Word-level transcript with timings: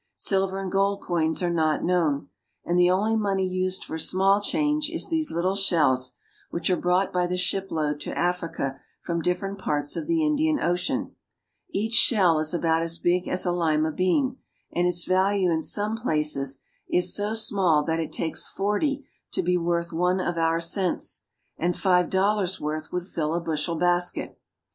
Silver 0.15 0.59
and 0.59 0.71
gold 0.71 0.99
coins 1.03 1.43
are 1.43 1.51
not 1.53 1.83
known; 1.83 2.29
and 2.65 2.79
the 2.79 2.89
only 2.89 3.15
money 3.15 3.47
used 3.47 3.83
for 3.83 3.99
small 3.99 4.41
change 4.41 4.89
is 4.89 5.09
these 5.11 5.29
little 5.29 5.53
shells, 5.53 6.13
which 6.49 6.71
are 6.71 6.75
brought 6.75 7.13
by 7.13 7.27
the 7.27 7.37
ship 7.37 7.69
load 7.69 8.01
to 8.01 8.17
Africa 8.17 8.79
from 8.99 9.21
different 9.21 9.59
parts 9.59 9.95
of 9.95 10.07
the 10.07 10.25
Indian 10.25 10.59
Ocean. 10.59 11.15
Each 11.69 11.93
shell 11.93 12.39
is 12.39 12.51
about 12.51 12.81
as 12.81 12.97
big 12.97 13.27
as 13.27 13.45
a 13.45 13.51
lima 13.51 13.91
bean, 13.91 14.37
and 14.73 14.87
its 14.87 15.05
value 15.05 15.51
in 15.51 15.61
some 15.61 15.95
places 15.95 16.61
is 16.89 17.13
so 17.13 17.35
small 17.35 17.83
that 17.83 17.99
it 17.99 18.11
takes 18.11 18.49
forty 18.49 19.05
to 19.33 19.43
he 19.43 19.55
worth 19.55 19.93
one 19.93 20.19
of 20.19 20.35
our 20.35 20.59
cents, 20.59 21.25
and 21.59 21.77
five 21.77 22.09
dollars' 22.09 22.59
worth 22.59 22.91
would 22.91 23.05
fill 23.05 23.35
a 23.35 23.39
bushel 23.39 23.75
basket. 23.75 24.39